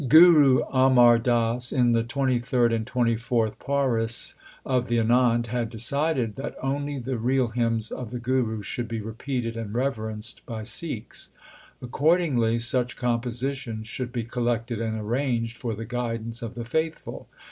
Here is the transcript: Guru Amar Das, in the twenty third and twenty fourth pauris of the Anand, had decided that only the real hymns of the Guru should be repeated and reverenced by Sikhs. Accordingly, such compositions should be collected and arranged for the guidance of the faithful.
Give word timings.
Guru 0.07 0.63
Amar 0.73 1.19
Das, 1.19 1.71
in 1.71 1.91
the 1.91 2.01
twenty 2.01 2.39
third 2.39 2.73
and 2.73 2.87
twenty 2.87 3.15
fourth 3.15 3.59
pauris 3.59 4.33
of 4.65 4.87
the 4.87 4.97
Anand, 4.97 5.45
had 5.45 5.69
decided 5.69 6.37
that 6.37 6.55
only 6.63 6.97
the 6.97 7.19
real 7.19 7.49
hymns 7.49 7.91
of 7.91 8.09
the 8.09 8.17
Guru 8.17 8.63
should 8.63 8.87
be 8.87 8.99
repeated 8.99 9.55
and 9.55 9.75
reverenced 9.75 10.43
by 10.47 10.63
Sikhs. 10.63 11.29
Accordingly, 11.83 12.57
such 12.57 12.95
compositions 12.97 13.87
should 13.87 14.11
be 14.11 14.23
collected 14.23 14.81
and 14.81 14.99
arranged 14.99 15.55
for 15.55 15.75
the 15.75 15.85
guidance 15.85 16.41
of 16.41 16.55
the 16.55 16.65
faithful. 16.65 17.27